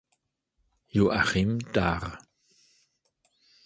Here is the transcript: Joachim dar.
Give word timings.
Joachim 0.93 1.51
dar. 1.73 2.03